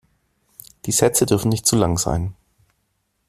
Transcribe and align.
Die 0.87 0.91
Sätze 0.91 1.27
dürfen 1.27 1.49
nicht 1.49 1.67
zu 1.67 1.75
lang 1.75 1.99
sein. 1.99 2.33